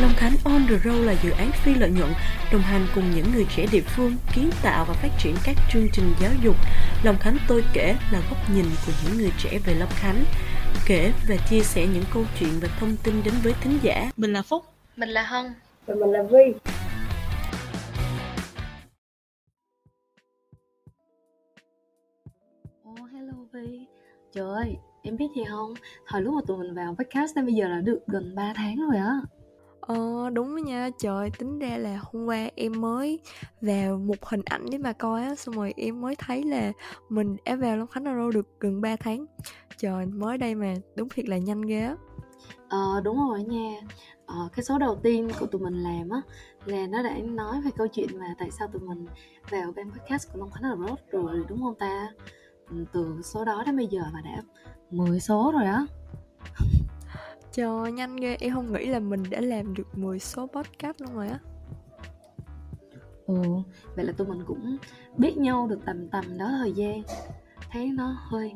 Long 0.00 0.12
Khánh 0.16 0.32
On 0.44 0.66
The 0.68 0.78
Road 0.84 1.06
là 1.06 1.14
dự 1.22 1.30
án 1.30 1.50
phi 1.52 1.74
lợi 1.74 1.90
nhuận 1.90 2.10
đồng 2.52 2.60
hành 2.60 2.86
cùng 2.94 3.04
những 3.14 3.26
người 3.34 3.46
trẻ 3.56 3.66
địa 3.72 3.80
phương 3.80 4.16
kiến 4.34 4.50
tạo 4.62 4.84
và 4.88 4.94
phát 4.94 5.08
triển 5.18 5.34
các 5.44 5.56
chương 5.72 5.86
trình 5.92 6.14
giáo 6.20 6.30
dục. 6.42 6.56
Long 7.04 7.16
Khánh 7.20 7.36
tôi 7.48 7.64
kể 7.72 7.96
là 8.12 8.20
góc 8.30 8.38
nhìn 8.54 8.64
của 8.86 8.92
những 9.04 9.18
người 9.18 9.32
trẻ 9.38 9.58
về 9.66 9.74
Long 9.74 9.88
Khánh, 9.92 10.24
kể 10.86 11.12
và 11.28 11.36
chia 11.50 11.60
sẻ 11.60 11.86
những 11.86 12.04
câu 12.14 12.24
chuyện 12.40 12.50
và 12.62 12.68
thông 12.80 12.96
tin 13.04 13.14
đến 13.24 13.34
với 13.42 13.52
thính 13.60 13.78
giả. 13.82 14.10
Mình 14.16 14.32
là 14.32 14.42
Phúc, 14.42 14.64
mình 14.96 15.08
là 15.08 15.22
Hân 15.22 15.54
và 15.86 15.94
mình 15.94 16.10
là 16.10 16.22
Vi. 16.22 16.54
Oh, 22.88 23.10
hello 23.12 23.32
Vi. 23.52 23.86
Trời 24.32 24.44
ơi, 24.54 24.76
em 25.02 25.16
biết 25.16 25.28
gì 25.36 25.42
không? 25.50 25.74
Thời 26.06 26.22
lúc 26.22 26.34
mà 26.34 26.40
tụi 26.46 26.58
mình 26.58 26.74
vào 26.74 26.94
podcast 26.98 27.36
đến 27.36 27.44
bây 27.46 27.54
giờ 27.54 27.68
là 27.68 27.80
được 27.80 28.00
gần 28.06 28.34
3 28.34 28.52
tháng 28.56 28.76
rồi 28.90 29.00
á. 29.00 29.20
Ờ 29.86 30.30
đúng 30.30 30.64
nha. 30.64 30.90
Trời 30.98 31.30
tính 31.38 31.58
ra 31.58 31.78
là 31.78 32.00
hôm 32.02 32.26
qua 32.26 32.50
em 32.54 32.80
mới 32.80 33.20
vào 33.60 33.98
một 33.98 34.24
hình 34.24 34.42
ảnh 34.44 34.66
để 34.70 34.78
mà 34.78 34.92
coi 34.92 35.22
á 35.22 35.34
xong 35.34 35.54
rồi 35.54 35.74
em 35.76 36.00
mới 36.00 36.16
thấy 36.18 36.44
là 36.44 36.72
mình 37.08 37.36
đã 37.44 37.56
vào 37.56 37.76
Long 37.76 37.88
Khánh 37.88 38.04
Aro 38.04 38.30
được 38.30 38.46
gần 38.60 38.80
3 38.80 38.96
tháng. 38.96 39.26
Trời 39.78 40.06
mới 40.06 40.38
đây 40.38 40.54
mà 40.54 40.74
đúng 40.96 41.08
thiệt 41.08 41.28
là 41.28 41.38
nhanh 41.38 41.62
ghê 41.62 41.80
á. 41.80 41.96
Ờ 42.68 43.00
đúng 43.04 43.18
rồi 43.28 43.42
nha. 43.42 43.80
Ờ, 44.26 44.48
cái 44.56 44.64
số 44.64 44.78
đầu 44.78 44.96
tiên 45.02 45.28
của 45.40 45.46
tụi 45.46 45.62
mình 45.62 45.74
làm 45.74 46.08
á 46.08 46.20
là 46.64 46.86
nó 46.86 47.02
đã 47.02 47.16
nói 47.18 47.60
về 47.60 47.70
câu 47.76 47.86
chuyện 47.86 48.18
mà 48.18 48.34
tại 48.38 48.50
sao 48.50 48.68
tụi 48.68 48.82
mình 48.82 49.06
vào 49.50 49.72
ban 49.76 49.90
podcast 49.90 50.32
của 50.32 50.38
Long 50.38 50.50
Khánh 50.50 50.62
Aro 50.62 50.96
rồi 51.10 51.44
đúng 51.48 51.62
không 51.62 51.74
ta? 51.74 52.08
Ừ, 52.70 52.84
từ 52.92 53.22
số 53.22 53.44
đó 53.44 53.62
đến 53.66 53.76
bây 53.76 53.86
giờ 53.86 54.02
mà 54.12 54.20
đã 54.20 54.42
10 54.90 55.20
số 55.20 55.52
rồi 55.54 55.64
á. 55.64 55.86
Trời 57.54 57.92
nhanh 57.92 58.16
ghê, 58.16 58.36
em 58.40 58.54
không 58.54 58.72
nghĩ 58.72 58.86
là 58.86 58.98
mình 58.98 59.22
đã 59.30 59.40
làm 59.40 59.74
được 59.74 59.98
10 59.98 60.18
số 60.18 60.46
podcast 60.46 61.00
luôn 61.00 61.14
rồi 61.14 61.28
á. 61.28 61.38
Ừ, 63.26 63.34
vậy 63.96 64.04
là 64.04 64.12
tụi 64.12 64.26
mình 64.26 64.42
cũng 64.46 64.76
biết 65.16 65.36
nhau 65.36 65.66
được 65.66 65.78
tầm 65.86 66.08
tầm 66.08 66.38
đó 66.38 66.50
thời 66.58 66.72
gian. 66.72 67.02
Thấy 67.70 67.86
nó 67.86 68.16
hơi 68.30 68.52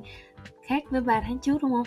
khác 0.67 0.83
với 0.91 1.00
3 1.00 1.20
tháng 1.20 1.39
trước 1.39 1.62
đúng 1.62 1.70
không? 1.70 1.87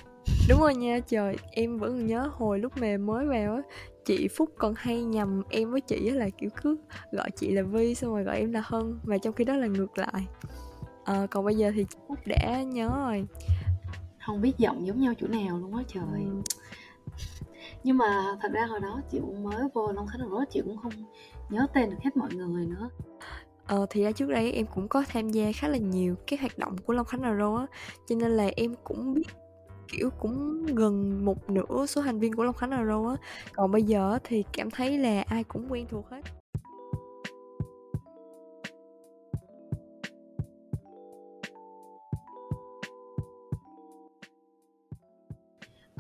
Đúng 0.50 0.60
rồi 0.60 0.76
nha, 0.76 1.00
trời, 1.00 1.38
em 1.52 1.78
vẫn 1.78 2.06
nhớ 2.06 2.30
hồi 2.34 2.60
lúc 2.60 2.78
mà 2.78 2.98
mới 2.98 3.26
vào 3.26 3.56
á. 3.56 3.62
Chị 4.06 4.28
Phúc 4.28 4.50
còn 4.58 4.74
hay 4.78 5.04
nhầm 5.04 5.42
em 5.50 5.72
với 5.72 5.82
chị 5.82 6.10
là 6.10 6.30
kiểu 6.30 6.50
cứ 6.62 6.78
gọi 7.12 7.32
chị 7.36 7.52
là 7.52 7.62
Vi 7.62 7.96
xong 7.96 8.12
rồi 8.12 8.24
gọi 8.24 8.38
em 8.38 8.52
là 8.52 8.62
Hân 8.66 9.00
Mà 9.04 9.18
trong 9.18 9.34
khi 9.34 9.44
đó 9.44 9.56
là 9.56 9.68
ngược 9.68 9.98
lại. 9.98 10.28
À, 11.06 11.28
Còn 11.32 11.46
bây 11.46 11.56
giờ 11.56 11.72
thì 11.76 11.86
Phúc 12.08 12.18
đã 12.26 12.62
nhớ 12.64 12.90
rồi. 12.96 13.26
Không 14.26 14.42
biết 14.42 14.58
giọng 14.58 14.88
giống 14.88 15.02
nhau 15.02 15.14
chỗ 15.22 15.28
nào 15.28 15.58
luôn 15.58 15.76
á 15.76 15.84
trời. 15.88 16.04
Ừ 16.26 16.42
nhưng 17.84 17.98
mà 17.98 18.38
thật 18.42 18.50
ra 18.54 18.66
hồi 18.66 18.80
đó 18.80 19.02
chị 19.12 19.20
cũng 19.22 19.44
mới 19.44 19.64
vô 19.74 19.92
Long 19.92 20.08
Khánh 20.08 20.30
Road 20.30 20.44
chị 20.50 20.62
cũng 20.66 20.78
không 20.78 20.94
nhớ 21.50 21.68
tên 21.74 21.90
được 21.90 21.98
hết 22.04 22.18
mọi 22.18 22.30
người 22.34 22.66
nữa. 22.66 22.90
Ờ 23.68 23.86
thì 23.90 24.04
ra 24.04 24.12
trước 24.12 24.30
đây 24.30 24.52
em 24.52 24.66
cũng 24.76 24.88
có 24.88 25.04
tham 25.10 25.30
gia 25.30 25.52
khá 25.56 25.68
là 25.68 25.78
nhiều 25.78 26.16
cái 26.28 26.40
hoạt 26.40 26.58
động 26.58 26.78
của 26.78 26.94
Long 26.94 27.06
Khánh 27.06 27.22
Road 27.40 27.60
á 27.60 27.78
Cho 28.08 28.16
nên 28.16 28.32
là 28.32 28.50
em 28.56 28.76
cũng 28.84 29.14
biết, 29.14 29.28
kiểu, 29.88 30.10
cũng 30.20 30.66
gần 30.66 31.26
một 31.26 31.50
nửa 31.50 31.86
số 31.86 32.02
thành 32.02 32.20
viên 32.20 32.36
của 32.36 32.44
Long 32.44 32.56
Khánh 32.56 32.88
Road 32.88 33.20
á 33.20 33.28
Còn 33.54 33.72
bây 33.72 33.84
giờ 33.84 34.20
thì 34.24 34.44
cảm 34.54 34.72
thấy 34.72 34.98
là 34.98 35.24
ai 35.28 35.44
cũng 35.44 35.72
quen 35.72 35.86
thuộc 35.90 36.10
hết. 36.10 36.22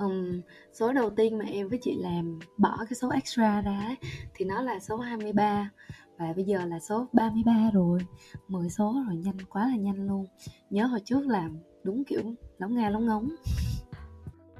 Um, 0.01 0.41
số 0.73 0.93
đầu 0.93 1.09
tiên 1.09 1.37
mà 1.37 1.45
em 1.45 1.69
với 1.69 1.79
chị 1.81 1.95
làm 1.99 2.39
bỏ 2.57 2.77
cái 2.77 2.95
số 2.95 3.09
extra 3.09 3.61
ra 3.61 3.79
ấy, 3.87 3.95
thì 4.33 4.45
nó 4.45 4.61
là 4.61 4.79
số 4.79 4.97
23 4.97 5.69
và 6.17 6.33
bây 6.35 6.45
giờ 6.45 6.65
là 6.65 6.79
số 6.79 7.07
33 7.13 7.71
rồi 7.73 7.99
10 8.47 8.69
số 8.69 9.03
rồi 9.07 9.17
nhanh 9.17 9.37
quá 9.49 9.67
là 9.67 9.75
nhanh 9.75 10.07
luôn. 10.07 10.25
Nhớ 10.69 10.85
hồi 10.85 10.99
trước 11.05 11.27
làm 11.27 11.57
đúng 11.83 12.03
kiểu 12.03 12.21
lóng 12.57 12.75
nga 12.75 12.89
lóng 12.89 13.05
ngóng. 13.05 13.29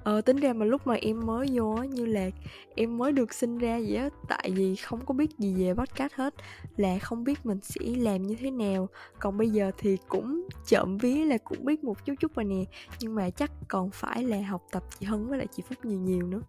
Ờ 0.03 0.21
tính 0.21 0.37
ra 0.37 0.53
mà 0.53 0.65
lúc 0.65 0.87
mà 0.87 0.95
em 0.95 1.25
mới 1.25 1.47
vô 1.51 1.75
á 1.75 1.85
như 1.85 2.05
là 2.05 2.29
em 2.75 2.97
mới 2.97 3.11
được 3.11 3.33
sinh 3.33 3.57
ra 3.57 3.79
vậy 3.87 3.95
á 3.95 4.09
Tại 4.27 4.51
vì 4.55 4.75
không 4.75 5.05
có 5.05 5.13
biết 5.13 5.37
gì 5.37 5.55
về 5.63 5.73
podcast 5.73 6.13
hết 6.13 6.33
Là 6.77 6.99
không 6.99 7.23
biết 7.23 7.45
mình 7.45 7.59
sẽ 7.61 7.85
làm 7.97 8.23
như 8.23 8.35
thế 8.39 8.51
nào. 8.51 8.89
Còn 9.19 9.37
bây 9.37 9.49
giờ 9.49 9.71
thì 9.77 9.97
cũng 10.07 10.47
chậm 10.67 10.97
ví 10.97 11.23
là 11.23 11.37
cũng 11.43 11.65
biết 11.65 11.83
một 11.83 12.05
chút 12.05 12.13
chút 12.19 12.35
rồi 12.35 12.45
nè 12.45 12.63
Nhưng 12.99 13.15
mà 13.15 13.29
chắc 13.29 13.51
còn 13.67 13.89
phải 13.93 14.23
là 14.23 14.41
học 14.41 14.61
tập 14.71 14.83
chị 14.99 15.05
Hân 15.05 15.27
với 15.27 15.37
lại 15.37 15.47
chị 15.55 15.63
Phúc 15.69 15.77
nhiều 15.85 15.99
nhiều 15.99 16.27
nữa. 16.27 16.41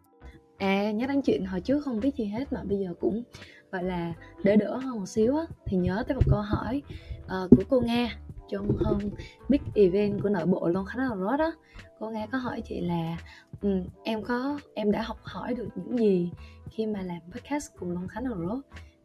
À 0.58 0.90
nhớ 0.90 1.06
đến 1.06 1.22
chuyện 1.22 1.44
hồi 1.44 1.60
trước 1.60 1.84
không 1.84 2.00
biết 2.00 2.16
gì 2.16 2.24
hết 2.24 2.52
mà 2.52 2.62
bây 2.64 2.78
giờ 2.78 2.94
cũng 3.00 3.22
gọi 3.72 3.82
là 3.84 4.12
đỡ 4.44 4.56
đỡ 4.56 4.76
hơn 4.76 4.98
một 4.98 5.06
xíu 5.06 5.36
á 5.36 5.44
Thì 5.66 5.76
nhớ 5.76 6.04
tới 6.08 6.14
một 6.14 6.24
câu 6.30 6.40
hỏi 6.40 6.82
uh, 7.24 7.50
của 7.50 7.62
cô 7.68 7.80
Nga 7.80 8.18
trong 8.52 8.76
hơn 8.76 9.10
big 9.48 9.60
event 9.74 10.22
của 10.22 10.28
nội 10.28 10.46
bộ 10.46 10.68
Long 10.68 10.84
Khánh 10.84 11.08
rốt 11.08 11.38
đó 11.38 11.52
cô 11.98 12.10
nghe 12.10 12.26
có 12.32 12.38
hỏi 12.38 12.62
chị 12.64 12.80
là 12.80 13.18
um, 13.62 13.84
em 14.04 14.22
có 14.22 14.60
em 14.74 14.90
đã 14.90 15.02
học 15.02 15.18
hỏi 15.22 15.54
được 15.54 15.68
những 15.74 15.98
gì 15.98 16.30
khi 16.70 16.86
mà 16.86 17.02
làm 17.02 17.20
podcast 17.30 17.70
cùng 17.78 17.90
Long 17.90 18.08
Khánh 18.08 18.24
rốt 18.24 18.38
um, 18.38 18.62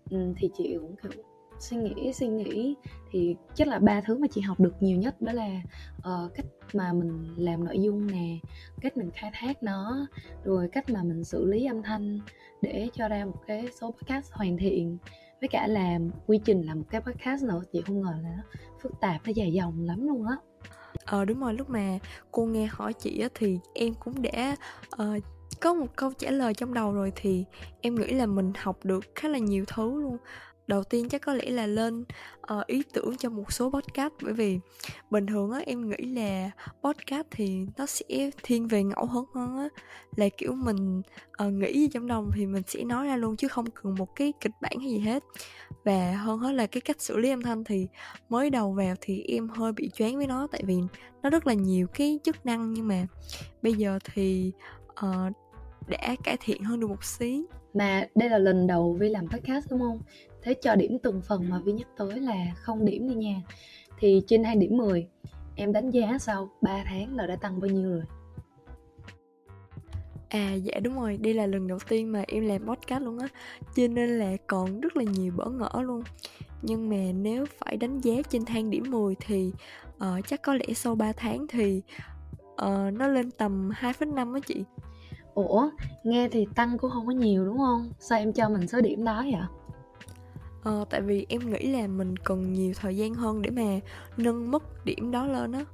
ừ, 0.09 0.33
thì 0.37 0.49
chị 0.57 0.77
cũng 0.81 0.95
kiểu 1.03 1.23
suy 1.59 1.77
nghĩ 1.77 2.13
suy 2.13 2.27
nghĩ. 2.27 2.75
Thì 3.11 3.35
chắc 3.55 3.67
là 3.67 3.79
ba 3.79 4.01
thứ 4.01 4.17
mà 4.17 4.27
chị 4.31 4.41
học 4.41 4.59
được 4.59 4.73
nhiều 4.79 4.97
nhất 4.97 5.21
đó 5.21 5.31
là 5.31 5.61
uh, 5.97 6.33
cách 6.33 6.45
mà 6.73 6.93
mình 6.93 7.35
làm 7.37 7.65
nội 7.65 7.79
dung 7.79 8.07
nè 8.07 8.37
cách 8.81 8.97
mình 8.97 9.11
khai 9.13 9.31
thác 9.33 9.63
nó 9.63 10.07
rồi 10.43 10.69
cách 10.71 10.89
mà 10.89 11.03
mình 11.03 11.23
xử 11.23 11.45
lý 11.45 11.65
âm 11.65 11.83
thanh 11.83 12.19
để 12.61 12.89
cho 12.93 13.07
ra 13.07 13.25
một 13.25 13.41
cái 13.47 13.67
số 13.81 13.91
podcast 13.91 14.31
hoàn 14.31 14.57
thiện 14.57 14.97
với 15.41 15.47
cả 15.47 15.67
là 15.67 15.99
quy 16.27 16.39
trình 16.45 16.61
làm 16.61 16.79
một 16.79 16.85
cái 16.89 17.01
podcast 17.01 17.43
nữa 17.43 17.61
chị 17.73 17.81
không 17.81 18.01
ngờ 18.01 18.13
là 18.23 18.29
nó 18.37 18.43
phức 18.81 18.91
tạp 19.01 19.21
nó 19.25 19.31
dài 19.35 19.53
dòng 19.53 19.85
lắm 19.85 20.07
luôn 20.07 20.27
á. 20.27 20.35
Ờ 21.05 21.25
đúng 21.25 21.39
rồi 21.39 21.53
lúc 21.53 21.69
mà 21.69 21.99
cô 22.31 22.45
nghe 22.45 22.65
hỏi 22.65 22.93
chị 22.93 23.19
á 23.19 23.29
thì 23.35 23.59
em 23.73 23.93
cũng 23.93 24.21
đã 24.21 24.55
uh, 25.01 25.23
có 25.61 25.73
một 25.73 25.95
câu 25.95 26.11
trả 26.17 26.31
lời 26.31 26.53
trong 26.53 26.73
đầu 26.73 26.93
rồi 26.93 27.11
thì 27.15 27.45
em 27.81 27.95
nghĩ 27.95 28.07
là 28.07 28.25
mình 28.25 28.53
học 28.57 28.85
được 28.85 29.05
khá 29.15 29.29
là 29.29 29.37
nhiều 29.37 29.65
thứ 29.67 30.01
luôn 30.01 30.17
đầu 30.67 30.83
tiên 30.83 31.09
chắc 31.09 31.21
có 31.21 31.33
lẽ 31.33 31.49
là 31.49 31.67
lên 31.67 32.05
uh, 32.53 32.67
ý 32.67 32.83
tưởng 32.93 33.17
cho 33.17 33.29
một 33.29 33.51
số 33.51 33.69
podcast. 33.71 34.13
Bởi 34.23 34.33
vì 34.33 34.59
bình 35.09 35.25
thường 35.25 35.51
á 35.51 35.61
em 35.65 35.89
nghĩ 35.89 35.97
là 35.97 36.51
podcast 36.83 37.27
thì 37.31 37.65
nó 37.77 37.85
sẽ 37.85 38.29
thiên 38.43 38.67
về 38.67 38.83
ngẫu 38.83 39.05
hứng 39.05 39.25
hơn 39.35 39.57
á. 39.57 39.69
Là 40.15 40.29
kiểu 40.37 40.53
mình 40.53 41.01
uh, 41.43 41.53
nghĩ 41.53 41.73
gì 41.73 41.87
trong 41.87 42.07
đầu 42.07 42.31
thì 42.35 42.45
mình 42.45 42.63
sẽ 42.67 42.83
nói 42.83 43.07
ra 43.07 43.17
luôn 43.17 43.35
chứ 43.35 43.47
không 43.47 43.65
cần 43.69 43.95
một 43.95 44.15
cái 44.15 44.33
kịch 44.41 44.51
bản 44.61 44.79
hay 44.79 44.89
gì 44.89 44.99
hết. 44.99 45.23
Và 45.85 46.11
hơn 46.11 46.39
hết 46.39 46.51
là 46.51 46.67
cái 46.67 46.81
cách 46.81 47.01
xử 47.01 47.17
lý 47.17 47.29
âm 47.29 47.41
thanh 47.41 47.63
thì 47.63 47.87
mới 48.29 48.49
đầu 48.49 48.71
vào 48.71 48.95
thì 49.01 49.23
em 49.27 49.49
hơi 49.49 49.71
bị 49.73 49.89
choáng 49.93 50.17
với 50.17 50.27
nó 50.27 50.47
tại 50.51 50.61
vì 50.65 50.77
nó 51.23 51.29
rất 51.29 51.47
là 51.47 51.53
nhiều 51.53 51.87
cái 51.93 52.19
chức 52.23 52.45
năng. 52.45 52.73
Nhưng 52.73 52.87
mà 52.87 53.07
bây 53.61 53.73
giờ 53.73 53.99
thì 54.13 54.51
uh, 54.89 55.33
đã 55.87 56.15
cải 56.23 56.37
thiện 56.39 56.63
hơn 56.63 56.79
được 56.79 56.87
một 56.87 57.03
xí. 57.03 57.43
Mà 57.73 58.07
đây 58.15 58.29
là 58.29 58.37
lần 58.37 58.67
đầu 58.67 58.97
Vi 58.99 59.09
làm 59.09 59.27
podcast 59.27 59.71
đúng 59.71 59.79
không? 59.79 60.01
Thế 60.47 60.53
cho 60.53 60.75
điểm 60.75 60.97
từng 61.03 61.21
phần 61.21 61.49
mà 61.49 61.59
Vi 61.59 61.71
nhắc 61.71 61.87
tới 61.97 62.19
là 62.19 62.35
không 62.55 62.85
điểm 62.85 63.07
đi 63.07 63.15
nha 63.15 63.41
Thì 63.99 64.21
trên 64.27 64.43
2 64.43 64.55
điểm 64.55 64.77
10 64.77 65.07
Em 65.55 65.73
đánh 65.73 65.89
giá 65.89 66.17
sau 66.19 66.49
3 66.61 66.83
tháng 66.85 67.15
là 67.15 67.27
đã 67.27 67.35
tăng 67.35 67.59
bao 67.59 67.69
nhiêu 67.69 67.89
rồi? 67.89 68.03
À 70.29 70.53
dạ 70.53 70.79
đúng 70.79 70.99
rồi, 70.99 71.17
đây 71.17 71.33
là 71.33 71.45
lần 71.45 71.67
đầu 71.67 71.79
tiên 71.89 72.11
mà 72.11 72.23
em 72.27 72.47
làm 72.47 72.67
podcast 72.67 73.03
luôn 73.03 73.19
á 73.19 73.27
Cho 73.75 73.87
nên 73.87 74.09
là 74.09 74.37
còn 74.47 74.81
rất 74.81 74.97
là 74.97 75.03
nhiều 75.03 75.33
bỡ 75.35 75.49
ngỡ 75.49 75.81
luôn 75.81 76.03
Nhưng 76.61 76.89
mà 76.89 77.11
nếu 77.15 77.45
phải 77.45 77.77
đánh 77.77 78.01
giá 78.01 78.13
trên 78.29 78.45
thang 78.45 78.69
điểm 78.69 78.83
10 78.91 79.15
thì 79.19 79.51
uh, 79.95 80.27
chắc 80.27 80.41
có 80.41 80.53
lẽ 80.53 80.73
sau 80.75 80.95
3 80.95 81.11
tháng 81.17 81.47
thì 81.47 81.81
uh, 82.43 82.93
nó 82.93 83.07
lên 83.07 83.31
tầm 83.31 83.69
2,5 83.69 84.33
á 84.33 84.39
chị 84.45 84.63
Ủa, 85.33 85.69
nghe 86.03 86.29
thì 86.29 86.47
tăng 86.55 86.77
cũng 86.77 86.91
không 86.91 87.07
có 87.07 87.13
nhiều 87.13 87.45
đúng 87.45 87.57
không? 87.57 87.91
Sao 87.99 88.19
em 88.19 88.33
cho 88.33 88.49
mình 88.49 88.67
số 88.67 88.81
điểm 88.81 89.03
đó 89.03 89.23
vậy? 89.31 89.41
Ờ, 90.67 90.85
tại 90.89 91.01
vì 91.01 91.25
em 91.29 91.51
nghĩ 91.51 91.67
là 91.67 91.87
mình 91.87 92.17
cần 92.17 92.53
nhiều 92.53 92.73
thời 92.79 92.97
gian 92.97 93.13
hơn 93.13 93.41
để 93.41 93.49
mà 93.49 93.79
nâng 94.17 94.51
mức 94.51 94.85
điểm 94.85 95.11
đó 95.11 95.25
lên 95.25 95.51
á. 95.51 95.65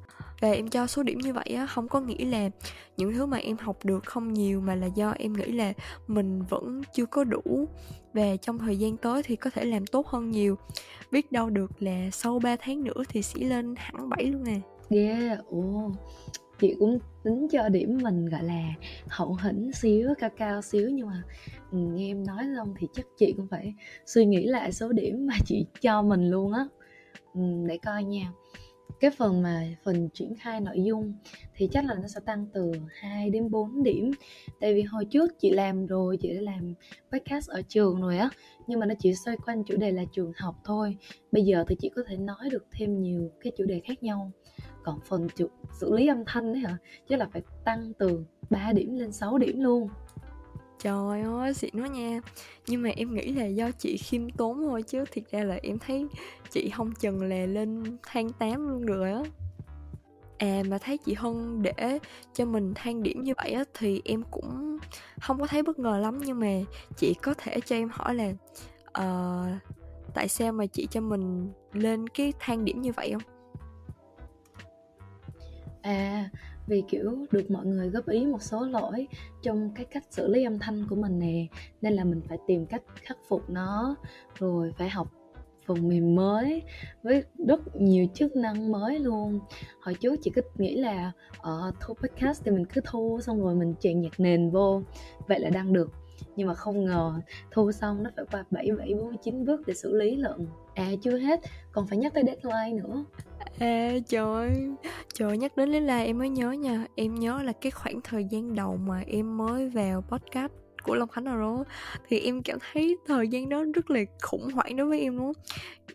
Và 0.41 0.51
em 0.51 0.69
cho 0.69 0.87
số 0.87 1.03
điểm 1.03 1.17
như 1.17 1.33
vậy 1.33 1.45
á 1.45 1.65
không 1.65 1.87
có 1.87 2.01
nghĩa 2.01 2.25
là 2.25 2.49
những 2.97 3.13
thứ 3.13 3.25
mà 3.25 3.37
em 3.37 3.57
học 3.57 3.77
được 3.83 4.05
không 4.05 4.33
nhiều 4.33 4.61
mà 4.61 4.75
là 4.75 4.87
do 4.87 5.11
em 5.11 5.33
nghĩ 5.33 5.45
là 5.45 5.73
mình 6.07 6.41
vẫn 6.49 6.81
chưa 6.93 7.05
có 7.05 7.23
đủ. 7.23 7.67
Và 8.13 8.35
trong 8.41 8.59
thời 8.59 8.79
gian 8.79 8.97
tới 8.97 9.23
thì 9.23 9.35
có 9.35 9.49
thể 9.49 9.65
làm 9.65 9.85
tốt 9.87 10.07
hơn 10.07 10.31
nhiều. 10.31 10.57
Biết 11.11 11.31
đâu 11.31 11.49
được 11.49 11.71
là 11.79 12.09
sau 12.11 12.39
3 12.39 12.55
tháng 12.59 12.83
nữa 12.83 13.03
thì 13.09 13.21
sẽ 13.21 13.39
lên 13.39 13.75
hẳn 13.77 14.09
7 14.09 14.25
luôn 14.25 14.43
nè 14.43 14.59
yeah 14.89 15.39
ồ 15.47 15.91
chị 16.63 16.75
cũng 16.79 16.99
tính 17.23 17.47
cho 17.51 17.69
điểm 17.69 17.97
mình, 18.01 18.25
gọi 18.25 18.43
là, 18.43 18.73
hậu 19.07 19.37
hĩnh 19.43 19.71
xíu, 19.73 20.13
cao 20.19 20.29
cao 20.37 20.61
xíu, 20.61 20.89
nhưng 20.89 21.07
mà 21.07 21.23
ừ, 21.71 21.77
nghe 21.77 22.11
em 22.11 22.25
nói 22.27 22.43
xong 22.55 22.73
thì 22.77 22.87
chắc 22.93 23.05
chị 23.17 23.33
cũng 23.37 23.47
phải 23.47 23.73
suy 24.05 24.25
nghĩ 24.25 24.45
lại 24.45 24.71
số 24.71 24.91
điểm 24.91 25.27
mà 25.27 25.35
chị 25.45 25.65
cho 25.81 26.01
mình 26.01 26.29
luôn 26.29 26.53
á. 26.53 26.65
Ừ, 27.33 27.41
để 27.67 27.77
coi 27.85 28.03
nha. 28.03 28.31
Cái 28.99 29.11
phần 29.11 29.41
mà 29.41 29.63
phần 29.83 30.09
triển 30.13 30.35
khai 30.35 30.61
nội 30.61 30.83
dung 30.83 31.13
thì 31.55 31.67
chắc 31.71 31.85
là 31.85 31.93
nó 31.93 32.07
sẽ 32.07 32.19
tăng 32.25 32.47
từ 32.53 32.71
2 33.01 33.29
đến 33.29 33.51
4 33.51 33.83
điểm. 33.83 34.11
Tại 34.59 34.73
vì 34.73 34.81
hồi 34.81 35.05
trước 35.05 35.39
chị 35.39 35.51
làm 35.51 35.85
rồi, 35.85 36.17
chị 36.17 36.33
đã 36.33 36.41
làm 36.41 36.73
podcast 37.11 37.49
ở 37.49 37.61
trường 37.67 38.01
rồi 38.01 38.17
á, 38.17 38.29
nhưng 38.67 38.79
mà 38.79 38.85
nó 38.85 38.95
chỉ 38.99 39.13
xoay 39.25 39.37
quanh 39.45 39.63
chủ 39.63 39.75
đề 39.77 39.91
là 39.91 40.03
trường 40.11 40.31
học 40.35 40.55
thôi. 40.65 40.97
Bây 41.31 41.43
giờ 41.43 41.63
thì 41.67 41.75
chị 41.79 41.89
có 41.95 42.01
thể 42.07 42.17
nói 42.17 42.49
được 42.51 42.65
thêm 42.71 43.01
nhiều 43.01 43.31
cái 43.41 43.53
chủ 43.57 43.65
đề 43.65 43.81
khác 43.85 44.03
nhau 44.03 44.31
còn 44.83 44.99
phần 45.05 45.27
chủ, 45.35 45.47
xử 45.71 45.93
lý 45.93 46.07
âm 46.07 46.23
thanh 46.25 46.53
đấy 46.53 46.61
hả? 46.61 46.77
Chứ 47.09 47.15
là 47.15 47.27
phải 47.33 47.41
tăng 47.63 47.93
từ 47.99 48.23
3 48.49 48.71
điểm 48.73 48.95
lên 48.95 49.11
6 49.11 49.37
điểm 49.37 49.59
luôn. 49.59 49.89
Trời 50.79 51.21
ơi, 51.21 51.53
xịn 51.53 51.81
quá 51.81 51.87
nha. 51.87 52.21
Nhưng 52.67 52.81
mà 52.81 52.89
em 52.89 53.13
nghĩ 53.13 53.33
là 53.33 53.45
do 53.45 53.71
chị 53.71 53.97
khiêm 53.97 54.29
tốn 54.29 54.57
thôi 54.57 54.83
Chứ 54.83 55.05
thiệt 55.11 55.23
ra 55.31 55.43
là 55.43 55.59
em 55.63 55.79
thấy 55.79 56.07
chị 56.51 56.69
không 56.69 56.91
chừng 56.91 57.23
là 57.23 57.45
lên 57.45 57.97
thang 58.03 58.29
8 58.29 58.67
luôn 58.67 58.85
được 58.85 58.97
rồi 58.97 59.11
á. 59.11 59.23
À 60.37 60.63
mà 60.69 60.77
thấy 60.77 60.97
chị 60.97 61.13
Hân 61.13 61.61
để 61.61 61.99
cho 62.33 62.45
mình 62.45 62.73
than 62.75 63.03
điểm 63.03 63.23
như 63.23 63.33
vậy 63.37 63.51
á 63.51 63.63
Thì 63.73 64.01
em 64.05 64.23
cũng 64.31 64.77
không 65.19 65.39
có 65.39 65.47
thấy 65.47 65.63
bất 65.63 65.79
ngờ 65.79 65.97
lắm. 65.97 66.19
Nhưng 66.25 66.39
mà 66.39 66.59
chị 66.97 67.13
có 67.13 67.33
thể 67.37 67.59
cho 67.65 67.75
em 67.75 67.89
hỏi 67.91 68.15
là 68.15 68.33
uh, 68.99 69.73
Tại 70.13 70.27
sao 70.27 70.51
mà 70.51 70.65
chị 70.65 70.87
cho 70.91 71.01
mình 71.01 71.51
lên 71.73 72.07
cái 72.09 72.33
thang 72.39 72.65
điểm 72.65 72.81
như 72.81 72.91
vậy 72.91 73.13
không? 73.13 73.32
À 75.83 76.29
vì 76.67 76.83
kiểu 76.89 77.25
được 77.31 77.51
mọi 77.51 77.65
người 77.65 77.89
góp 77.89 78.07
ý 78.07 78.25
một 78.25 78.41
số 78.41 78.65
lỗi 78.65 79.07
trong 79.41 79.71
cái 79.75 79.85
cách 79.85 80.03
xử 80.09 80.27
lý 80.27 80.43
âm 80.43 80.59
thanh 80.59 80.85
của 80.89 80.95
mình 80.95 81.19
nè 81.19 81.47
nên 81.81 81.93
là 81.93 82.03
mình 82.03 82.21
phải 82.27 82.37
tìm 82.47 82.65
cách 82.65 82.81
khắc 83.01 83.17
phục 83.27 83.49
nó 83.49 83.95
rồi 84.39 84.73
phải 84.77 84.89
học 84.89 85.07
phần 85.65 85.87
mềm 85.87 86.15
mới 86.15 86.61
với 87.03 87.23
rất 87.47 87.75
nhiều 87.75 88.07
chức 88.13 88.35
năng 88.35 88.71
mới 88.71 88.99
luôn. 88.99 89.39
Hồi 89.81 89.95
trước 89.95 90.15
chị 90.21 90.31
cứ 90.35 90.41
nghĩ 90.57 90.75
là 90.75 91.11
ở 91.37 91.67
uh, 91.69 91.75
thu 91.79 91.93
podcast 91.93 92.43
thì 92.45 92.51
mình 92.51 92.65
cứ 92.65 92.81
thu 92.85 93.19
xong 93.21 93.41
rồi 93.41 93.55
mình 93.55 93.75
chèn 93.79 94.01
nhạc 94.01 94.19
nền 94.19 94.49
vô 94.49 94.81
vậy 95.27 95.39
là 95.39 95.49
đang 95.49 95.73
được. 95.73 95.91
Nhưng 96.35 96.47
mà 96.47 96.53
không 96.53 96.85
ngờ 96.85 97.13
thu 97.51 97.71
xong 97.71 98.03
nó 98.03 98.09
phải 98.15 98.25
qua 98.31 98.45
7749 98.51 99.45
bước 99.45 99.61
để 99.67 99.73
xử 99.73 99.93
lý 99.93 100.15
lận. 100.15 100.47
À 100.75 100.91
chưa 101.01 101.17
hết 101.17 101.39
còn 101.71 101.87
phải 101.87 101.97
nhắc 101.97 102.13
tới 102.13 102.23
deadline 102.25 102.81
nữa. 102.83 103.05
À 103.59 103.93
trời 104.07 104.67
Trời 105.13 105.37
nhắc 105.37 105.57
đến 105.57 105.69
Lý 105.69 105.79
La 105.79 105.99
em 105.99 106.17
mới 106.17 106.29
nhớ 106.29 106.51
nha. 106.51 106.85
Em 106.95 107.15
nhớ 107.15 107.43
là 107.43 107.51
cái 107.51 107.71
khoảng 107.71 108.01
thời 108.03 108.25
gian 108.25 108.55
đầu 108.55 108.77
mà 108.77 109.03
em 109.07 109.37
mới 109.37 109.69
vào 109.69 110.01
podcast 110.01 110.51
của 110.83 110.95
Long 110.95 111.09
Khánh 111.09 111.25
Aro 111.25 111.63
Thì 112.07 112.19
em 112.19 112.41
cảm 112.41 112.57
thấy 112.73 112.97
thời 113.07 113.27
gian 113.27 113.49
đó 113.49 113.63
rất 113.73 113.89
là 113.89 114.01
khủng 114.21 114.49
hoảng 114.53 114.75
đối 114.75 114.87
với 114.87 115.01
em 115.01 115.17
luôn 115.17 115.33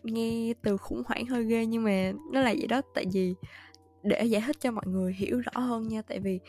Nghe 0.03 0.53
từ 0.61 0.77
khủng 0.77 1.03
hoảng 1.05 1.25
hơi 1.25 1.43
ghê 1.43 1.65
nhưng 1.65 1.83
mà 1.83 2.11
nó 2.31 2.41
là 2.41 2.53
vậy 2.57 2.67
đó 2.67 2.81
Tại 2.95 3.05
vì 3.13 3.35
để 4.03 4.25
giải 4.25 4.43
thích 4.47 4.55
cho 4.59 4.71
mọi 4.71 4.85
người 4.87 5.13
hiểu 5.13 5.39
rõ 5.39 5.61
hơn 5.61 5.87
nha 5.87 6.01
Tại 6.01 6.19
vì 6.19 6.39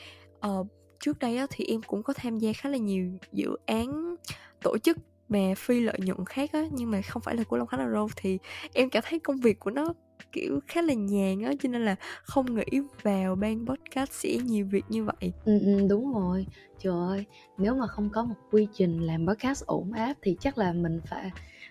uh, 0.47 0.67
trước 1.01 1.19
đây 1.19 1.37
á, 1.37 1.47
thì 1.51 1.65
em 1.65 1.83
cũng 1.83 2.03
có 2.03 2.13
tham 2.13 2.39
gia 2.39 2.53
khá 2.53 2.69
là 2.69 2.77
nhiều 2.77 3.11
dự 3.33 3.57
án 3.67 4.17
tổ 4.63 4.79
chức 4.79 4.99
mà 5.29 5.55
phi 5.57 5.81
lợi 5.81 5.99
nhuận 5.99 6.25
khác 6.25 6.53
á 6.53 6.65
nhưng 6.73 6.91
mà 6.91 7.03
không 7.03 7.23
phải 7.23 7.37
là 7.37 7.45
của 7.45 7.57
Long 7.57 7.67
Khánh 7.67 7.81
Aro 7.81 8.07
thì 8.17 8.39
em 8.73 8.91
cảm 8.91 9.03
thấy 9.07 9.19
công 9.19 9.37
việc 9.37 9.61
của 9.61 9.71
nó 9.71 9.95
kiểu 10.33 10.61
khá 10.67 10.83
là 10.83 10.95
nhàn 10.95 11.43
á 11.43 11.53
cho 11.61 11.69
nên 11.69 11.85
là 11.85 11.97
không 12.23 12.55
nghĩ 12.55 12.81
vào 13.03 13.35
ban 13.35 13.67
podcast 13.67 14.13
sẽ 14.13 14.37
nhiều 14.37 14.67
việc 14.71 14.85
như 14.89 15.05
vậy. 15.05 15.33
Ừ, 15.45 15.59
ừ, 15.61 15.87
đúng 15.89 16.15
rồi. 16.15 16.47
Trời 16.79 16.93
ơi 17.09 17.25
nếu 17.59 17.75
mà 17.75 17.87
không 17.87 18.11
có 18.13 18.25
một 18.25 18.35
quy 18.51 18.69
trình 18.73 19.01
làm 19.01 19.27
podcast 19.27 19.65
ổn 19.67 19.93
áp 19.93 20.15
thì 20.23 20.37
chắc 20.41 20.59
là 20.59 20.73
mình 20.73 21.01
phải 21.07 21.31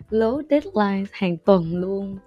lố 0.10 0.42
deadline 0.50 1.10
hàng 1.12 1.38
tuần 1.38 1.76
luôn. 1.76 2.18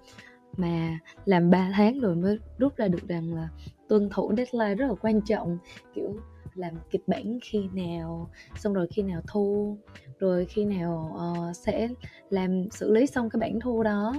Mà 0.57 0.99
làm 1.25 1.49
3 1.49 1.71
tháng 1.75 1.99
rồi 1.99 2.15
mới 2.15 2.37
rút 2.57 2.77
ra 2.77 2.87
được 2.87 3.07
rằng 3.07 3.33
là 3.33 3.49
tuân 3.87 4.09
thủ 4.09 4.33
deadline 4.37 4.75
rất 4.75 4.87
là 4.87 4.93
quan 5.01 5.21
trọng. 5.21 5.57
Kiểu 5.95 6.15
làm 6.55 6.73
kịch 6.89 7.07
bản 7.07 7.39
khi 7.41 7.67
nào 7.73 8.29
xong 8.55 8.73
rồi 8.73 8.87
khi 8.91 9.01
nào 9.01 9.21
thu 9.27 9.77
rồi 10.19 10.45
khi 10.45 10.65
nào 10.65 11.19
uh, 11.49 11.55
sẽ 11.55 11.87
làm 12.29 12.69
xử 12.71 12.91
lý 12.91 13.07
xong 13.07 13.29
cái 13.29 13.39
bản 13.39 13.59
thu 13.59 13.83
đó 13.83 14.13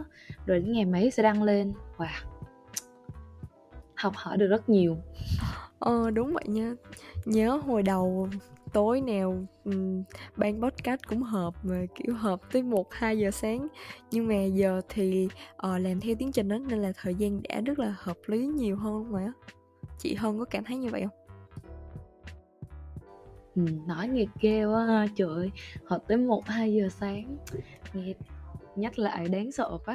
rồi 0.46 0.60
đến 0.60 0.72
ngày 0.72 0.84
mấy 0.84 1.10
sẽ 1.10 1.22
đăng 1.22 1.42
lên. 1.42 1.72
Wow. 1.96 2.24
Học 3.94 4.12
hỏi 4.16 4.36
được 4.36 4.46
rất 4.46 4.68
nhiều. 4.68 4.96
Ờ 5.78 6.10
đúng 6.10 6.32
vậy 6.32 6.44
nha. 6.46 6.74
Nhớ 7.24 7.60
hồi 7.66 7.82
đầu 7.82 8.28
tối 8.72 9.00
nào 9.00 9.46
um, 9.64 10.02
ban 10.36 10.62
podcast 10.62 11.00
cũng 11.08 11.22
họp 11.22 11.64
mà 11.64 11.86
kiểu 11.94 12.14
họp 12.14 12.52
tới 12.52 12.62
một 12.62 12.92
hai 12.92 13.18
giờ 13.18 13.30
sáng. 13.30 13.66
Nhưng 14.10 14.28
mà 14.28 14.44
giờ 14.44 14.80
thì 14.88 15.28
uh, 15.52 15.80
làm 15.80 16.00
theo 16.00 16.14
tiến 16.18 16.32
trình 16.32 16.48
đó 16.48 16.58
nên 16.58 16.78
là 16.78 16.92
thời 17.02 17.14
gian 17.14 17.40
đã 17.48 17.60
rất 17.60 17.78
là 17.78 17.94
hợp 17.98 18.16
lý 18.26 18.46
nhiều 18.46 18.76
hơn 18.76 19.10
luôn 19.10 19.24
á. 19.24 19.32
Chị 19.98 20.14
hơn 20.14 20.38
có 20.38 20.44
cảm 20.44 20.64
thấy 20.64 20.76
như 20.76 20.88
vậy 20.90 21.02
không? 21.02 21.23
Ừ, 23.54 23.62
nói 23.86 24.08
nghe 24.08 24.24
ghê 24.40 24.64
quá 24.64 24.86
ha 24.86 25.06
trời 25.16 25.28
ơi 25.28 25.50
học 25.84 26.04
tới 26.08 26.16
một 26.16 26.44
hai 26.46 26.74
giờ 26.74 26.88
sáng 27.00 27.36
nghe 27.92 28.14
nhắc 28.76 28.98
lại 28.98 29.28
đáng 29.28 29.52
sợ 29.52 29.78
quá. 29.86 29.94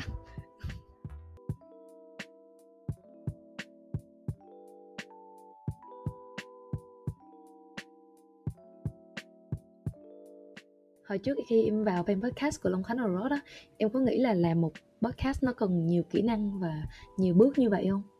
Hồi 11.08 11.18
trước 11.18 11.38
khi 11.48 11.64
em 11.64 11.84
vào 11.84 12.04
fan 12.04 12.22
podcast 12.22 12.62
của 12.64 12.70
Long 12.70 12.84
Khánh 12.84 12.98
Road 12.98 13.32
đó 13.32 13.40
em 13.78 13.90
có 13.90 14.00
nghĩ 14.00 14.20
là 14.20 14.34
làm 14.34 14.62
một 14.62 14.72
podcast 15.02 15.44
nó 15.44 15.54
cần 15.54 15.86
nhiều 15.86 16.04
kỹ 16.04 16.22
năng 16.22 16.60
và 16.60 16.84
nhiều 17.18 17.34
bước 17.34 17.60
như 17.60 17.70
vậy 17.70 17.88
không? 17.92 18.19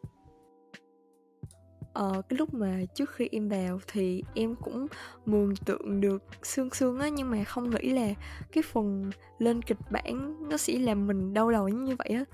Ờ, 1.94 2.22
cái 2.30 2.38
lúc 2.38 2.54
mà 2.54 2.80
trước 2.94 3.10
khi 3.10 3.30
em 3.32 3.50
vào 3.50 3.80
thì 3.88 4.24
em 4.34 4.56
cũng 4.56 4.88
mường 5.26 5.56
tượng 5.56 6.02
được 6.02 6.24
xương 6.44 6.70
xương 6.70 7.00
á 7.00 7.10
nhưng 7.10 7.32
mà 7.32 7.44
không 7.44 7.70
nghĩ 7.70 7.90
là 7.90 8.08
cái 8.52 8.64
phần 8.72 9.10
lên 9.40 9.62
kịch 9.62 9.92
bản 9.92 10.36
nó 10.50 10.58
sẽ 10.58 10.74
làm 10.74 11.08
mình 11.08 11.34
đau 11.34 11.52
đầu 11.52 11.68
như 11.68 11.96
vậy 11.96 12.10
á. 12.10 12.26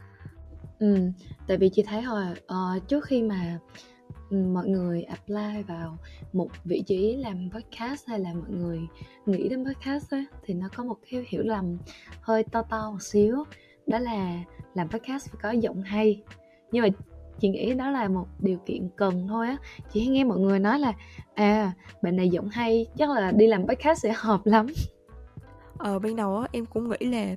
Ừ 0.80 1.12
tại 1.48 1.58
vì 1.58 1.70
chị 1.70 1.84
thấy 1.84 2.02
hồi 2.02 2.26
uh, 2.32 2.88
trước 2.88 3.06
khi 3.06 3.24
mà 3.24 3.60
ừ, 4.30 4.38
mọi 4.38 4.68
người 4.68 5.04
apply 5.04 5.64
vào 5.68 5.98
một 6.34 6.50
vị 6.66 6.84
trí 6.88 7.16
làm 7.16 7.50
podcast 7.54 8.08
hay 8.08 8.20
là 8.20 8.34
mọi 8.34 8.50
người 8.50 8.80
nghĩ 9.26 9.50
đến 9.50 9.66
podcast 9.66 10.12
á, 10.12 10.26
thì 10.44 10.54
nó 10.54 10.70
có 10.76 10.84
một 10.84 10.98
cái 11.12 11.26
hiểu 11.28 11.44
lầm 11.44 11.78
hơi 12.22 12.44
to 12.44 12.62
to 12.62 12.92
một 12.92 13.02
xíu 13.02 13.44
đó 13.88 14.00
là 14.00 14.44
làm 14.74 14.90
podcast 14.90 15.30
phải 15.30 15.40
có 15.42 15.52
giọng 15.52 15.82
hay. 15.82 16.24
Nhưng 16.72 16.84
mà 16.84 16.90
chị 17.40 17.50
nghĩ 17.50 17.74
đó 17.74 17.90
là 17.90 18.08
một 18.08 18.28
điều 18.40 18.58
kiện 18.66 18.90
cần 18.96 19.28
thôi 19.28 19.48
á. 19.48 19.58
Chị 19.94 20.00
hay 20.00 20.10
nghe 20.10 20.24
mọi 20.24 20.40
người 20.40 20.60
nói 20.60 20.80
là 20.80 20.94
à 21.34 21.72
bạn 22.02 22.16
này 22.16 22.30
giọng 22.30 22.50
hay 22.50 22.88
chắc 22.98 23.10
là 23.10 23.32
đi 23.32 23.48
làm 23.48 23.68
podcast 23.68 24.04
sẽ 24.04 24.14
hợp 24.16 24.46
lắm. 24.46 24.68
Ờ 25.78 26.00
ban 26.00 26.16
đầu 26.16 26.38
á 26.38 26.48
em 26.52 26.66
cũng 26.66 26.90
nghĩ 26.90 27.06
là 27.06 27.36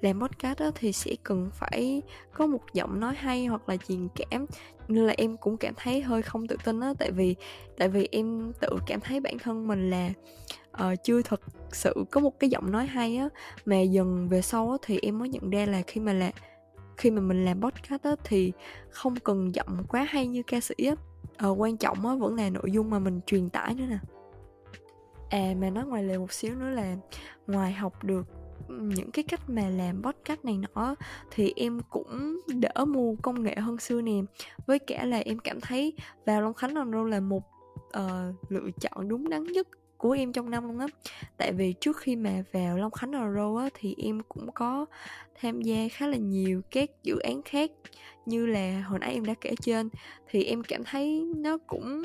làm 0.00 0.20
podcast 0.20 0.58
á 0.58 0.70
thì 0.74 0.92
sẽ 0.92 1.14
cần 1.22 1.50
phải 1.52 2.02
có 2.32 2.46
một 2.46 2.60
giọng 2.72 3.00
nói 3.00 3.14
hay 3.14 3.46
hoặc 3.46 3.68
là 3.68 3.76
truyền 3.88 4.08
cảm. 4.08 4.46
Nên 4.88 5.06
là 5.06 5.14
em 5.16 5.36
cũng 5.36 5.56
cảm 5.56 5.74
thấy 5.76 6.02
hơi 6.02 6.22
không 6.22 6.46
tự 6.46 6.56
tin 6.64 6.80
á 6.80 6.94
tại 6.98 7.10
vì 7.10 7.34
tại 7.78 7.88
vì 7.88 8.08
em 8.12 8.52
tự 8.60 8.68
cảm 8.86 9.00
thấy 9.00 9.20
bản 9.20 9.38
thân 9.38 9.68
mình 9.68 9.90
là 9.90 10.10
uh, 10.72 11.02
chưa 11.04 11.22
thật 11.22 11.40
sự 11.72 12.04
có 12.10 12.20
một 12.20 12.40
cái 12.40 12.50
giọng 12.50 12.70
nói 12.70 12.86
hay 12.86 13.16
á. 13.16 13.28
Mà 13.64 13.80
dần 13.80 14.28
về 14.28 14.42
sau 14.42 14.70
á 14.70 14.76
thì 14.82 14.98
em 15.02 15.18
mới 15.18 15.28
nhận 15.28 15.50
ra 15.50 15.66
là 15.66 15.82
khi 15.86 16.00
mà 16.00 16.12
là 16.12 16.30
khi 17.00 17.10
mà 17.10 17.20
mình 17.20 17.44
làm 17.44 17.60
podcast 17.60 18.02
á, 18.02 18.14
thì 18.24 18.52
không 18.90 19.14
cần 19.16 19.54
giọng 19.54 19.84
quá 19.88 20.06
hay 20.08 20.26
như 20.26 20.42
ca 20.42 20.60
sĩ 20.60 20.74
á. 20.86 20.94
Ờ, 21.36 21.50
quan 21.50 21.76
trọng 21.76 22.06
á, 22.06 22.14
vẫn 22.14 22.34
là 22.34 22.50
nội 22.50 22.70
dung 22.72 22.90
mà 22.90 22.98
mình 22.98 23.20
truyền 23.26 23.50
tải 23.50 23.74
nữa 23.74 23.84
nè. 23.90 23.98
À 25.30 25.54
mà 25.60 25.70
nói 25.70 25.84
ngoài 25.86 26.04
lề 26.04 26.18
một 26.18 26.32
xíu 26.32 26.54
nữa 26.54 26.68
là 26.68 26.96
ngoài 27.46 27.72
học 27.72 28.04
được 28.04 28.26
những 28.68 29.10
cái 29.10 29.24
cách 29.28 29.50
mà 29.50 29.68
làm 29.68 30.02
podcast 30.02 30.44
này 30.44 30.58
nọ 30.58 30.94
thì 31.30 31.52
em 31.56 31.80
cũng 31.90 32.40
đỡ 32.46 32.84
mua 32.84 33.14
công 33.22 33.42
nghệ 33.42 33.54
hơn 33.56 33.78
xưa 33.78 34.00
nè. 34.00 34.20
Với 34.66 34.78
cả 34.78 35.04
là 35.04 35.18
em 35.18 35.38
cảm 35.38 35.60
thấy 35.60 35.92
vào 36.26 36.42
Long 36.42 36.54
Khánh 36.54 36.74
Long 36.74 37.06
là 37.06 37.20
một 37.20 37.42
uh, 37.82 38.50
lựa 38.50 38.70
chọn 38.80 39.08
đúng 39.08 39.28
đắn 39.28 39.44
nhất 39.44 39.68
của 40.00 40.10
em 40.10 40.32
trong 40.32 40.50
năm 40.50 40.66
luôn 40.66 40.78
á. 40.78 40.86
Tại 41.36 41.52
vì 41.52 41.74
trước 41.80 41.96
khi 41.96 42.16
mà 42.16 42.42
vào 42.52 42.76
Long 42.78 42.90
Khánh 42.90 43.12
Euro 43.12 43.56
á 43.58 43.68
thì 43.74 43.94
em 43.98 44.20
cũng 44.28 44.52
có 44.54 44.86
tham 45.40 45.62
gia 45.62 45.88
khá 45.92 46.06
là 46.06 46.16
nhiều 46.16 46.62
các 46.70 46.90
dự 47.02 47.18
án 47.18 47.42
khác 47.42 47.70
như 48.26 48.46
là 48.46 48.82
hồi 48.86 48.98
nãy 48.98 49.12
em 49.12 49.24
đã 49.24 49.34
kể 49.40 49.54
trên. 49.60 49.88
Thì 50.28 50.44
em 50.44 50.62
cảm 50.62 50.84
thấy 50.84 51.24
nó 51.36 51.58
cũng 51.66 52.02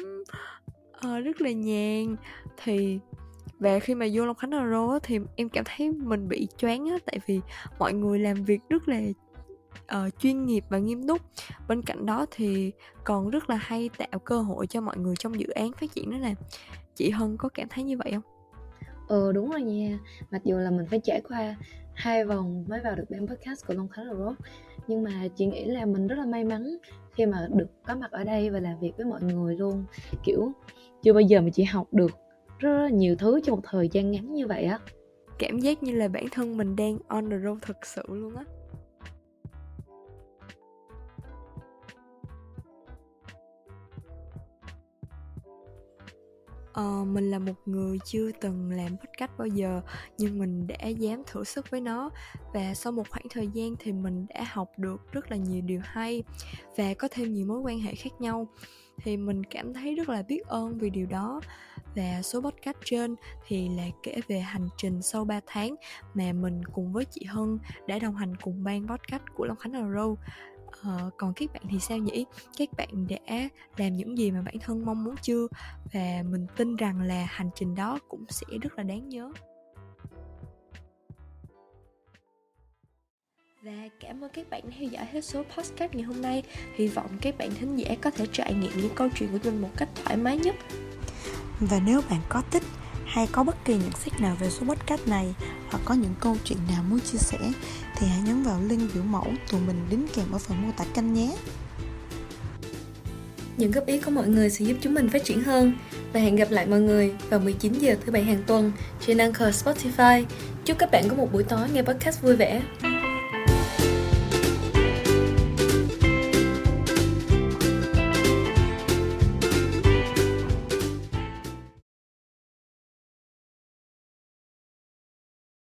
uh, 0.98 1.26
rất 1.26 1.42
là 1.42 1.52
nhàn. 1.52 2.16
Thì 2.64 3.00
và 3.60 3.80
khi 3.80 3.96
mà 3.96 4.06
vô 4.14 4.26
Long 4.26 4.36
Khánh 4.36 4.52
Euro 4.52 4.92
á, 4.92 5.00
thì 5.04 5.20
em 5.36 5.50
cảm 5.50 5.64
thấy 5.68 5.92
mình 5.92 6.28
bị 6.28 6.48
choáng 6.58 6.90
á 6.90 6.98
tại 7.06 7.20
vì 7.28 7.40
mọi 7.80 7.94
người 7.94 8.20
làm 8.20 8.44
việc 8.44 8.62
rất 8.70 8.88
là 8.88 9.02
uh, 9.78 10.20
chuyên 10.20 10.46
nghiệp 10.46 10.64
và 10.70 10.78
nghiêm 10.78 11.08
túc. 11.08 11.22
Bên 11.68 11.82
cạnh 11.82 12.06
đó 12.06 12.26
thì 12.32 12.72
còn 13.04 13.30
rất 13.30 13.50
là 13.50 13.56
hay 13.56 13.90
tạo 13.98 14.20
cơ 14.20 14.42
hội 14.42 14.68
cho 14.68 14.82
mọi 14.82 14.98
người 14.98 15.16
trong 15.16 15.40
dự 15.40 15.48
án 15.48 15.72
phát 15.72 15.94
triển 15.94 16.12
đó 16.12 16.18
là 16.18 16.36
chị 16.96 17.10
Hân 17.10 17.38
có 17.38 17.50
cảm 17.50 17.68
thấy 17.70 17.84
như 17.84 17.98
vậy 17.98 18.12
không? 18.12 18.24
ờ 19.08 19.32
đúng 19.32 19.50
rồi 19.50 19.62
nha. 19.62 20.00
Mặc 20.32 20.42
dù 20.44 20.58
là 20.58 20.72
mình 20.72 20.86
phải 20.90 21.00
trải 21.04 21.22
qua 21.30 21.56
hai 21.94 22.26
vòng 22.26 22.66
mới 22.68 22.80
vào 22.80 22.96
được 22.96 23.06
ban 23.10 23.28
podcast 23.28 23.68
của 23.68 23.74
Long 23.74 23.90
Khánh 23.90 24.06
Rock 24.06 24.40
nhưng 24.88 25.04
mà 25.04 25.28
chị 25.36 25.46
nghĩ 25.46 25.66
là 25.66 25.86
mình 25.86 26.08
rất 26.08 26.16
là 26.20 26.26
may 26.26 26.44
mắn 26.44 26.78
khi 27.12 27.26
mà 27.26 27.48
được 27.54 27.68
có 27.88 27.96
mặt 27.96 28.12
ở 28.12 28.24
đây 28.24 28.50
và 28.50 28.60
làm 28.60 28.80
việc 28.80 28.92
với 28.98 29.06
mọi 29.06 29.22
người 29.22 29.56
luôn. 29.56 29.86
Kiểu 30.24 30.52
chưa 31.04 31.14
bao 31.14 31.22
giờ 31.22 31.42
mà 31.42 31.50
chị 31.54 31.64
học 31.64 31.88
được 31.92 32.12
rất, 32.60 32.78
là 32.78 32.90
nhiều 32.90 33.16
thứ 33.16 33.40
trong 33.44 33.56
một 33.56 33.62
thời 33.64 33.90
gian 33.92 34.12
ngắn 34.12 34.34
như 34.34 34.48
vậy 34.48 34.64
á. 34.64 34.80
Cảm 35.40 35.60
giác 35.60 35.84
như 35.84 35.92
là 35.92 36.08
bản 36.08 36.26
thân 36.32 36.58
mình 36.58 36.76
đang 36.76 36.98
on 37.08 37.30
the 37.30 37.38
road 37.44 37.58
thực 37.62 37.86
sự 37.86 38.04
luôn 38.08 38.36
á 38.36 38.44
uh, 46.80 47.08
mình 47.08 47.32
là 47.32 47.40
một 47.40 47.54
người 47.66 48.00
chưa 48.06 48.32
từng 48.42 48.72
làm 48.72 48.98
podcast 48.98 49.32
bao 49.38 49.48
giờ 49.48 49.82
nhưng 50.18 50.40
mình 50.40 50.68
đã 50.68 50.88
dám 50.88 51.24
thử 51.28 51.44
sức 51.44 51.72
với 51.72 51.82
nó. 51.82 52.10
Và 52.54 52.74
sau 52.74 52.92
một 52.92 53.10
khoảng 53.10 53.26
thời 53.30 53.48
gian 53.48 53.76
thì 53.80 53.92
mình 53.92 54.26
đã 54.30 54.44
học 54.48 54.72
được 54.78 55.12
rất 55.12 55.32
là 55.32 55.38
nhiều 55.38 55.62
điều 55.62 55.82
hay 55.84 56.24
và 56.78 56.94
có 56.94 57.08
thêm 57.12 57.34
nhiều 57.34 57.46
mối 57.46 57.60
quan 57.60 57.80
hệ 57.80 57.96
khác 57.96 58.12
nhau. 58.20 58.48
Thì 59.04 59.18
mình 59.18 59.44
cảm 59.44 59.74
thấy 59.74 59.96
rất 59.96 60.10
là 60.10 60.22
biết 60.22 60.46
ơn 60.48 60.78
vì 60.78 60.90
điều 60.90 61.06
đó. 61.06 61.42
Và 61.96 62.22
số 62.22 62.42
podcast 62.42 62.78
trên 62.86 63.16
thì 63.48 63.70
là 63.70 63.84
kể 64.04 64.20
về 64.28 64.40
hành 64.40 64.68
trình 64.78 65.02
sau 65.02 65.26
3 65.26 65.40
tháng 65.46 65.76
mà 66.14 66.34
mình 66.34 66.62
cùng 66.74 66.94
với 66.94 67.06
chị 67.06 67.26
Hân 67.26 67.60
đã 67.88 68.00
đồng 68.00 68.16
hành 68.16 68.36
cùng 68.36 68.64
ban 68.64 68.88
podcast 68.88 69.24
của 69.36 69.46
Long 69.46 69.58
Khánh 69.58 69.72
Row 69.72 70.16
uh, 70.82 71.14
còn 71.18 71.34
các 71.34 71.54
bạn 71.54 71.64
thì 71.70 71.80
sao 71.80 71.98
nhỉ? 71.98 72.26
Các 72.58 72.70
bạn 72.78 73.08
đã 73.10 73.50
làm 73.78 73.94
những 73.94 74.18
gì 74.18 74.32
mà 74.32 74.42
bản 74.42 74.56
thân 74.60 74.86
mong 74.86 75.04
muốn 75.04 75.16
chưa? 75.22 75.48
Và 75.94 76.24
mình 76.30 76.48
tin 76.58 76.76
rằng 76.76 77.02
là 77.02 77.26
hành 77.30 77.50
trình 77.56 77.76
đó 77.76 78.00
cũng 78.08 78.26
sẽ 78.30 78.46
rất 78.62 78.78
là 78.78 78.84
đáng 78.84 79.10
nhớ. 79.10 79.32
Và 83.62 83.90
cảm 84.00 84.24
ơn 84.24 84.32
các 84.34 84.50
bạn 84.50 84.62
đã 84.64 84.76
theo 84.80 84.90
dõi 84.90 85.06
hết 85.12 85.22
số 85.22 85.44
podcast 85.44 85.94
ngày 85.94 86.04
hôm 86.04 86.22
nay. 86.22 86.44
Hy 86.76 86.88
vọng 86.88 87.18
các 87.22 87.38
bạn 87.38 87.50
thính 87.60 87.76
giả 87.76 87.96
có 88.02 88.12
thể 88.12 88.26
trải 88.32 88.54
nghiệm 88.54 88.72
những 88.78 88.96
câu 88.96 89.10
chuyện 89.16 89.30
của 89.32 89.40
mình 89.44 89.62
một 89.62 89.72
cách 89.78 89.90
thoải 89.96 90.18
mái 90.18 90.38
nhất. 90.38 90.56
Và 91.60 91.80
nếu 91.86 92.02
bạn 92.10 92.22
có 92.30 92.42
thích 92.52 92.64
hay 93.16 93.28
có 93.32 93.44
bất 93.44 93.66
kỳ 93.66 93.74
nhận 93.74 93.92
xét 93.92 94.22
nào 94.22 94.36
về 94.40 94.50
số 94.50 94.66
podcast 94.66 95.08
này 95.08 95.36
hoặc 95.70 95.82
có 95.86 95.94
những 95.94 96.14
câu 96.20 96.38
chuyện 96.44 96.58
nào 96.70 96.84
muốn 96.90 97.00
chia 97.00 97.18
sẻ, 97.18 97.38
thì 97.98 98.08
hãy 98.08 98.22
nhấn 98.22 98.44
vào 98.44 98.62
link 98.68 98.94
biểu 98.94 99.04
mẫu 99.04 99.28
tụi 99.52 99.62
mình 99.62 99.86
đính 99.90 100.08
kèm 100.16 100.32
ở 100.32 100.38
phần 100.38 100.62
mô 100.62 100.72
tả 100.78 100.86
kênh 100.94 101.14
nhé. 101.14 101.36
Những 103.58 103.72
góp 103.72 103.86
ý 103.86 104.00
của 104.00 104.12
mọi 104.12 104.28
người 104.28 104.50
sẽ 104.50 104.66
giúp 104.66 104.78
chúng 104.82 104.94
mình 104.94 105.10
phát 105.10 105.24
triển 105.24 105.44
hơn 105.44 105.74
và 106.14 106.20
hẹn 106.20 106.36
gặp 106.36 106.52
lại 106.52 106.66
mọi 106.66 106.80
người 106.80 107.14
vào 107.30 107.40
19 107.40 107.74
giờ 107.74 107.96
thứ 108.06 108.12
bảy 108.12 108.24
hàng 108.24 108.44
tuần 108.48 108.72
trên 109.06 109.18
Anchor, 109.18 109.66
Spotify. 109.66 110.24
Chúc 110.66 110.78
các 110.78 110.92
bạn 110.92 111.10
có 111.10 111.16
một 111.16 111.34
buổi 111.34 111.44
tối 111.44 111.68
nghe 111.74 111.82
podcast 111.82 112.22
vui 112.22 112.36
vẻ. 112.36 112.62